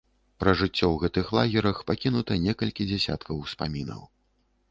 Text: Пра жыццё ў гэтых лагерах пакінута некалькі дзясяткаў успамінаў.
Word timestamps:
Пра 0.43 0.51
жыццё 0.61 0.85
ў 0.91 0.95
гэтых 1.03 1.25
лагерах 1.39 1.83
пакінута 1.91 2.39
некалькі 2.47 2.89
дзясяткаў 2.93 3.43
успамінаў. 3.47 4.01